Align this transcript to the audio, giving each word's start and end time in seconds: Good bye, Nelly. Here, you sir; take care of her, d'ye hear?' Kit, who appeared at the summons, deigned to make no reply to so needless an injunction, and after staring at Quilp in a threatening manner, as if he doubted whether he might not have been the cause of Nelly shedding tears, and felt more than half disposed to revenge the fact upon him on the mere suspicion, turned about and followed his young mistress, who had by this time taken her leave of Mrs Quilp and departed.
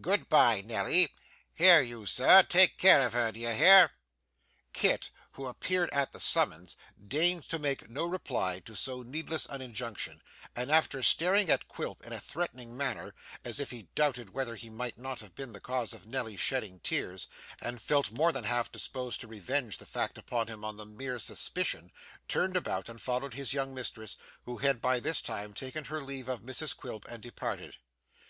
Good 0.00 0.30
bye, 0.30 0.62
Nelly. 0.62 1.14
Here, 1.54 1.82
you 1.82 2.06
sir; 2.06 2.42
take 2.42 2.78
care 2.78 3.02
of 3.02 3.12
her, 3.12 3.30
d'ye 3.30 3.52
hear?' 3.52 3.90
Kit, 4.72 5.10
who 5.32 5.46
appeared 5.46 5.90
at 5.92 6.10
the 6.12 6.18
summons, 6.20 6.74
deigned 7.06 7.46
to 7.50 7.58
make 7.58 7.90
no 7.90 8.06
reply 8.06 8.60
to 8.60 8.74
so 8.76 9.02
needless 9.02 9.44
an 9.44 9.60
injunction, 9.60 10.22
and 10.56 10.70
after 10.70 11.02
staring 11.02 11.50
at 11.50 11.68
Quilp 11.68 12.00
in 12.06 12.14
a 12.14 12.18
threatening 12.18 12.74
manner, 12.74 13.14
as 13.44 13.60
if 13.60 13.72
he 13.72 13.88
doubted 13.94 14.30
whether 14.30 14.56
he 14.56 14.70
might 14.70 14.96
not 14.96 15.20
have 15.20 15.34
been 15.34 15.52
the 15.52 15.60
cause 15.60 15.92
of 15.92 16.06
Nelly 16.06 16.38
shedding 16.38 16.80
tears, 16.80 17.28
and 17.60 17.78
felt 17.82 18.10
more 18.10 18.32
than 18.32 18.44
half 18.44 18.72
disposed 18.72 19.20
to 19.20 19.28
revenge 19.28 19.76
the 19.76 19.84
fact 19.84 20.16
upon 20.16 20.46
him 20.46 20.64
on 20.64 20.78
the 20.78 20.86
mere 20.86 21.18
suspicion, 21.18 21.92
turned 22.26 22.56
about 22.56 22.88
and 22.88 23.02
followed 23.02 23.34
his 23.34 23.52
young 23.52 23.74
mistress, 23.74 24.16
who 24.46 24.56
had 24.56 24.80
by 24.80 24.98
this 24.98 25.20
time 25.20 25.52
taken 25.52 25.84
her 25.84 26.00
leave 26.02 26.26
of 26.30 26.40
Mrs 26.40 26.74
Quilp 26.74 27.04
and 27.06 27.22
departed. 27.22 27.76